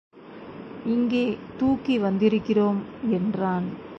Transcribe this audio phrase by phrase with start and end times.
[0.85, 1.37] இங்கே
[1.57, 2.79] தூக்கி வந்திருக்கிறோம்
[3.11, 3.67] என்றான்.